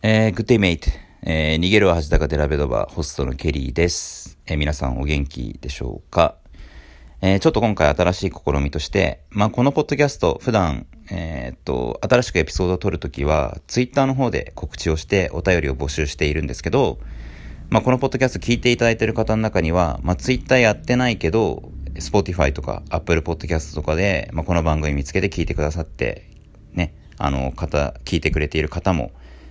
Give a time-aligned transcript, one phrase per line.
[0.00, 0.92] えー、グッデイメイト、
[1.24, 4.38] えー、逃げるは恥だかデラベドバホストのケリーです。
[4.46, 6.36] えー、皆さんお元気でしょうか？
[7.20, 17.00] えー、ちょっと今回新しい試みとして、まあ、このポッドキャスト、普段、えー、っと、新しくエピソードを撮るときは、ツイッターの方で告知をしてお便りを募集しているんですけど、
[17.68, 26.30] まあ、このポッドキャスト聞いていただいている方の中には、まあ、ツイッターやってないけど、Spotify とか Apple Podcast とかで、まあ、この番組見つけて聞いてくださって、
[26.72, 29.10] ね、あの、方、聞いてくれている方も、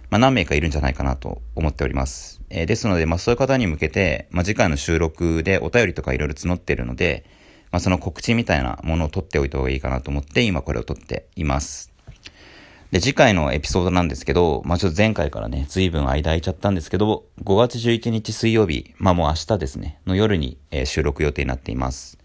[0.09, 2.41] まあ、何名かいるんじゃないかなと思っております。
[2.49, 7.25] えー、ですので、まあ、そういう方に向けて、まあ、次回の収録でお便りとかいろいろ募っているので、
[7.71, 11.91] まあ、その告知みたいなものを取っておいた方がいいかなと思って、今これを取っています。
[12.91, 22.17] で、次回のエピソードなんですけど、まあ、ちょっと前回からね、随分間空いちゃったんですけど、5月11日水曜日、まあ、もう明日ですね、の夜に、えー、収録予定になっています。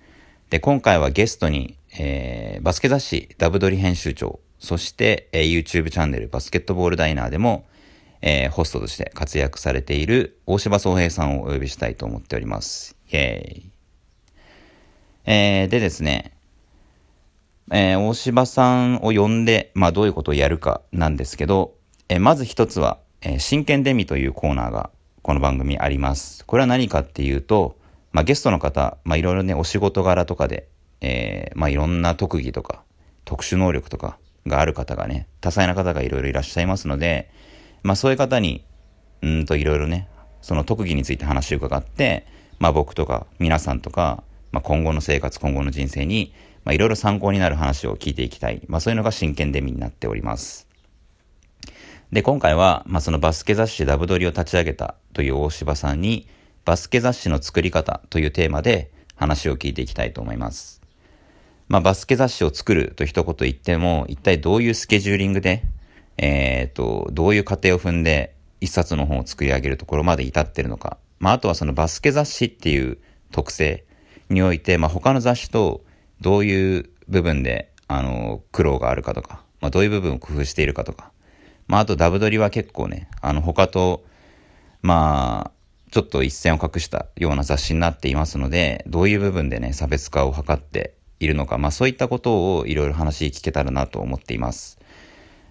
[0.51, 7.67] で、今回はゲストに、えー、バスケ雑誌ダブドリ編集長、そして、えー、YouTube チャンネルバスケットボールダイナーでも、
[8.23, 12.97] えー、ホストとして活躍されている大柴総平さんをお呼びしたいと思っております。
[13.11, 13.71] イェーイ。
[15.25, 16.33] えー、でですね、
[17.71, 21.75] えー、大柴さんを呼んで、まあどういうことをやるかなんですけど、
[22.09, 24.91] えー、まず一つは、えー、真剣デミというコーナーが
[25.23, 26.45] この番組あります。
[26.47, 27.77] これは何かっていうと、
[28.13, 30.69] まあゲストの方、まあいろいろね、お仕事柄とかで、
[31.01, 32.83] えー、まあいろんな特技とか、
[33.25, 37.31] 特殊能力とかがある方がね、多彩な方がいろいろいらっしゃいますので、
[37.83, 38.65] まあそういう方に、
[39.23, 40.09] うんといろいろね、
[40.41, 42.27] その特技について話を伺って、
[42.59, 46.33] まあ僕とか皆さんとか、まあ今後の生活、今後の人生に、
[46.65, 48.63] まあいろいろ参考になる話を聞いていきたい。
[48.69, 50.69] まあそういうのが真剣デミになっております。
[52.13, 56.29] で、今回は、まあそのバスケ雑誌ダブドリを立ち上げたという大柴さんに、
[56.65, 60.83] バスケ雑誌の作り方というテーマで話を聞いていきたいと思います。
[61.69, 65.65] まあバスケ雑誌を作ると一言言っても、一体どういうスケジューリングで
[66.19, 70.99] えっ、ー、と、どういう過程を踏んで一冊の本を作り上げるところまで至ってるのか。
[71.19, 72.99] まあ、あとはそのバスケ雑誌っていう
[73.31, 73.85] 特性
[74.29, 75.85] において、まあ、他の雑誌と
[76.21, 81.13] どういう部分で、あの、苦労があるかとか、まあ、どういう部分を工夫しているかとか。
[81.67, 84.05] まあ、あとダブドリは結構ね、あの、他と、
[84.83, 85.63] まあ、
[85.93, 94.79] ちょっと一線を画したような雑誌になっていますので、どういう部分でね、差別化を図っているのか、まあそういったことをいろいろ話聞けたらなと思っています。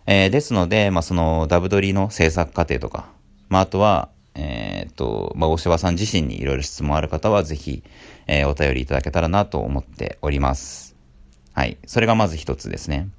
[0.05, 3.09] えー、ですので、まあ、そのダブドリの制作過程とか、
[3.49, 7.83] まあ、あとは、えっ、と、まあ、大柴さん自身にいろいろ質問ある方は、ぜひ、
[8.27, 10.95] えー、お便りいただけたらなと思っております。
[11.53, 11.77] はい。
[11.85, 13.09] それがまず一つですね。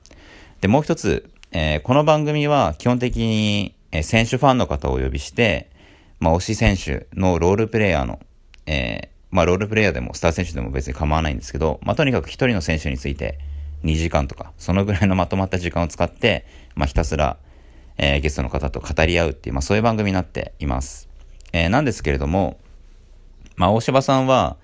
[0.61, 5.71] で、もう一つ、えー、この番組は基本的に、えー、選手ファンの方をお呼びして、
[6.19, 8.21] まあ、推し選手のロールプレイヤーの、
[8.67, 13.39] えー、まあ、ロールプレイヤーでもスター選手でも別に構わないんですけど、まあ、とにかく一人の選手について、
[13.85, 17.37] 2時間とか、そのぐらいのまとまった時間を使って、まあ、ひたすら、
[17.99, 21.09] えー、ゲストの方と語り合うっていう、まあ、そういう番組になっています。
[21.53, 22.59] えー、なんですけれども、
[23.57, 24.57] まあ、大柴さんは、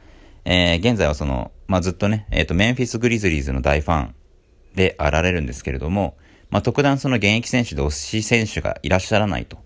[0.45, 4.15] えー、現在はその、まあ、ずっとね、えっ、と、メンフィス・グリズリーズの大ファン
[4.75, 6.17] であられるんですけれども、
[6.51, 9.59] まあ、特段その現役選手で推し選手がいらっしゃらないと、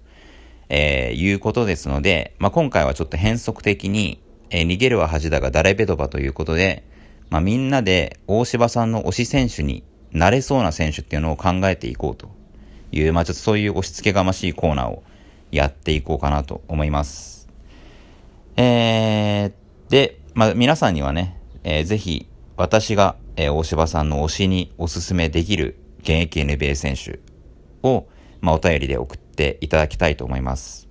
[0.68, 4.20] えいうことですので、まあ、今回はちょっと変則的に、
[4.50, 6.84] え逃げるは恥だが誰ベドバということで、
[7.30, 12.30] まあ、みんなで大柴さんの推し選手になれそうな選手っていうのを考えていこうと
[12.92, 15.02] いう、まあ、ちょっとそういう押し付けがましいコーナーを
[15.50, 17.48] やっていこうかなと思います。
[18.56, 27.20] えー、で、まあ、皆さんにはね、えー、ぜひ私が、えー、大柴さんの推しにおすすめできる現役 NBA 選手
[27.82, 28.06] を、
[28.40, 30.88] まあ、お便りで送っていただきたいと思います。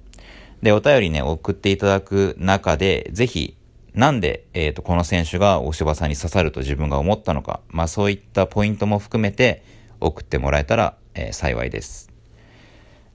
[0.62, 3.58] で、お便りね、送っていただく中で、ぜひ、
[3.94, 9.64] なんで、えっ、ー、と、この選手が大柴さんに刺さると自分が思ったのか、まあそういったポイントも含めて
[10.00, 12.10] 送ってもらえたら、えー、幸いです。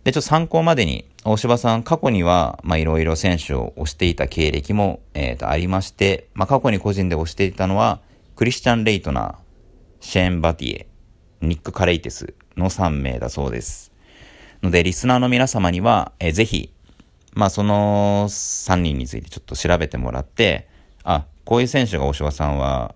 [0.05, 8.01] で、ちょっと参考までに、大柴さん過去には、まあいろいろ選手を推していた経歴も、えっ、ー、と、ありまして、まあ過去に個人で推していたのは、
[8.37, 9.35] クリスチャン・レイトナー、
[10.01, 10.87] シェーン・バティエ、
[11.41, 13.93] ニック・カレイテスの3名だそうです。
[14.63, 16.71] ので、リスナーの皆様には、えー、ぜひ、
[17.37, 20.69] まあその3人についてちょっと調べてもらって、
[21.05, 22.95] あ、こういう選手が大柴さんは、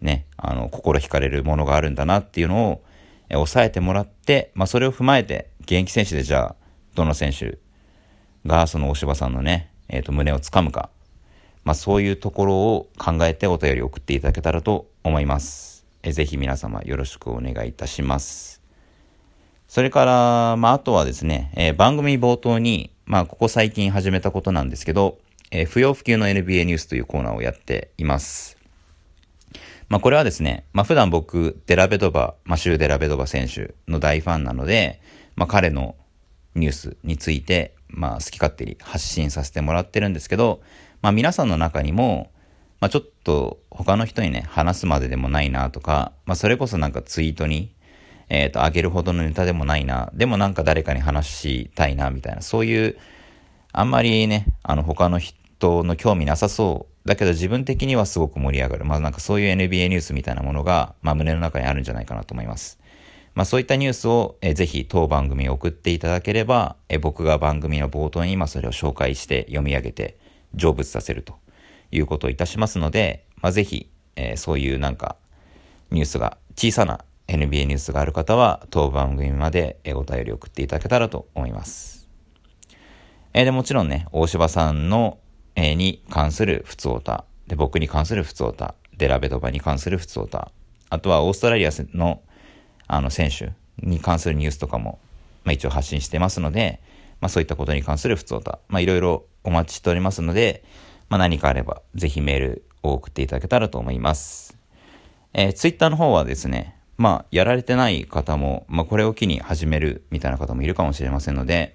[0.00, 2.82] ね、あの、心惹かれるものがあるんだなっていうのを、
[3.28, 6.56] え抑えてもらって、まあそれを踏まえて、現役選手でじゃあ、
[6.94, 7.58] どの選手
[8.46, 10.88] がその大柴さんのね、えっ、ー、と、胸をつかむか、
[11.62, 15.84] まあそういうところを考えてお便り送っていただけたらと思います。
[16.02, 18.62] えぜひ皆様よろしくお願いいたします。
[19.68, 25.18] それから、まああとはですね、えー、番組冒頭に、まあ、ここ最近始めたことなんですけど、
[25.50, 28.56] えー、不要不急の NBA ニュースというコーナーをやっています。
[29.88, 35.00] まあ、これはですね、まあ、普段僕、デラベドバ、マシュー・デラベドバ選手の大ファンなので、
[35.34, 35.96] まあ、彼の、
[36.54, 40.60] ニュースについて、まあ、好き勝手に発信させてもらってるんですけど、
[41.02, 42.30] まあ、皆さんの中にも、
[42.78, 47.72] まあ、ちょっと他の人にね、話すまででもないなとか、まあ、それこそなんかツイートに、
[48.30, 52.96] えっ、ー、と、あげるほどのネタでもないな、でもなんか誰かに話したいな、みたいな、そういう、
[53.72, 58.84] あんまりね、あの、他の人の興味なさそうだけど自分的にはすごく盛り上がる。
[58.84, 62.78] まあなんかそういう NBA ニュースみたいなものが、まあ胸の中にあるんじゃないかなと思います。
[63.34, 70.18] まあそういったニュースを、えぜひ当番組に送っていただければ、え僕が番組の冒頭に今それを紹介して読み上げて
[70.54, 71.34] 成仏させると
[71.90, 75.16] いうことをいたしますので、まあぜひ、えー、そういうなんか
[75.90, 77.00] ニュースが、小さな
[77.30, 82.08] NBA ニュースがある方は当番組までお便り送っていただけたらと思います。
[83.32, 85.18] えー、でもちろんね、大柴さんの、
[85.54, 90.50] えー、に関する普通オタ、で、僕に関する普通オタ、デラベドバに関する普通オタ、
[90.88, 92.22] あとはオーストラリアの
[92.88, 94.98] あの選手に関するニュースとかも、
[95.44, 96.80] まあ、一応発信してますので、
[97.20, 100.64] まあ、そういったことに関する普通歌、まあ、いろいろお待ちしておりますので、
[101.08, 104.58] まあ、何かあればぜひメールを送っていただけたらと思います。
[105.32, 111.74] えー、ツイッターの方はですね、まあ、やられてない方も、まあ、これを機に始めるみたいな方もいるかもしれませんので、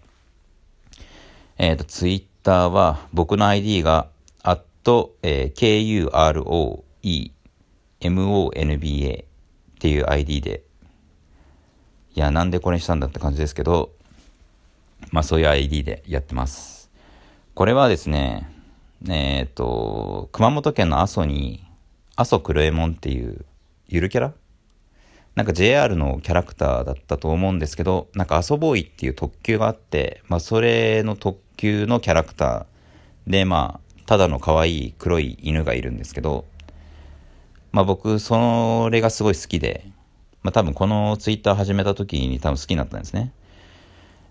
[1.58, 4.08] えっ、ー、と、ツイッターは僕の ID が、
[4.44, 6.12] アット、えー、
[8.02, 9.26] KUROEMONBA っ
[9.80, 10.62] ていう ID で
[12.14, 13.94] いや、なんでこれにしたんだって感じですけど、
[15.10, 16.92] まあそういう ID でやってます。
[17.56, 18.48] これはですね、
[19.10, 21.66] えっ、ー、と、熊本県の阿蘇に、
[22.16, 23.44] 阿蘇黒右衛門っていう
[23.88, 24.34] ゆるキャラ
[25.36, 36.46] なんか JR のキャラクターだったと思うんですけど、なんか阿蘇ボーイっていう特急があって、まあそれの特急のキャラクターで、まあ、ただの可愛い黒い犬がいるんですけど、
[37.74, 39.86] まあ僕、それがすごい好きで、
[40.42, 43.34] まあ多分このツイッター始めた時に多分好きになったんですね。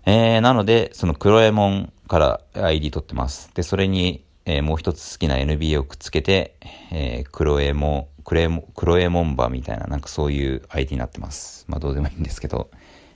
[0.07, 3.51] えー、なので、そのクロエモンから ID 取ってます。
[3.53, 6.55] で、それに、えー、もう一つ好きな NBA をくっつけて、
[6.91, 11.65] えー、クロエモン、クレモ、クロエモンバみたいな、なんかそういう ID になってます。
[11.69, 12.69] まあどうでもいいんですけど、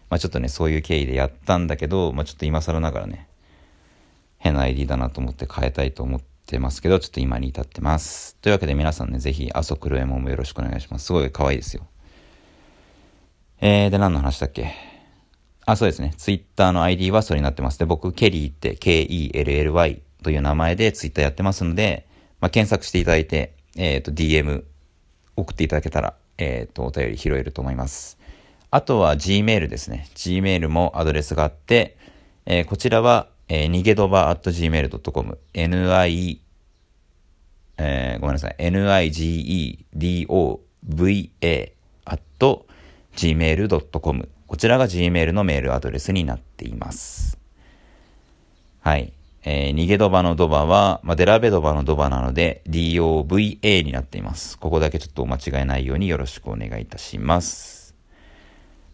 [0.09, 3.27] まあちょっとね、そういう経緯でやったんだけど、まあちょっと今更ながらね、
[4.37, 8.35] 変な ID だなと思って変えたいと思ってますけど、ちょっと今に至ってます。
[8.35, 11.05] というわけで皆さんね、ぜひ、阿蘇クロエモンもよろしくお願いします。
[11.05, 11.87] すごい可愛いですよ。
[13.59, 14.73] えー、で、何の話だっけ？
[15.65, 16.13] あ、そうですね。
[16.17, 17.79] ツイッターの ID はそれになってます。
[17.79, 22.07] で、僕、ケリーって K-E-L-L-Y という名前でツイッターやってますので、
[22.39, 24.63] まあ、検索していただいて、えっ、ー、と、DM
[25.39, 28.19] 送っていただけたら、えっ、と、お便り拾えると思います。
[28.71, 30.07] あとは Gmail ですね。
[30.15, 31.97] Gmail もアドレスがあって、
[32.45, 36.39] えー、こちらは、えー、逃げどば at gmail.com、ni、
[37.77, 40.59] えー、ごめんなさい、nigedova
[42.05, 42.21] at
[43.15, 44.29] gmail.com。
[44.47, 47.37] こちらが gmail のメールアドレスになっています。
[48.81, 49.13] はい。
[49.43, 54.59] えー、逃げドバのドバは、まあ、デラベドバのドバなので、DOVA になっています。
[54.59, 57.95] ここだけちょっとお間違えないようによろしくお願いいたします。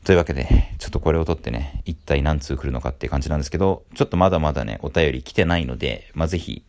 [0.03, 6.63] というわけで、ちょっとこれを取ってね、一体何通来るのかっていう感じなんですけど、ちょっとまだまだね、お便り来てないので、まあ、ぜひ、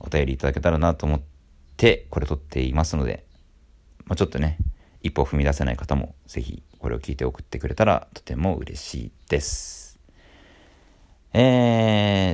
[0.00, 1.20] お便りいただけたらなと思っ
[1.76, 3.24] て、これ取っていますので、
[4.06, 4.58] まあ、ちょっとね、
[5.02, 10.00] 一歩踏み出せない方も、ぜひ、これを聞いて送ってくれたらとても嬉しいです。
[11.32, 12.33] え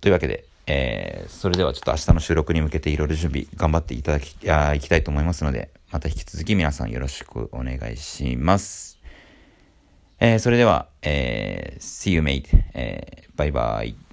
[0.00, 8.98] というわけで、えー、それではちょっと明日の収録に向けていろいろ準備頑張っていただき、あいきたいと思いますので、また引き続き皆さんよろしくお願いします。
[10.20, 14.09] えー、それでは、えー、See you mate、えー、バイバイ。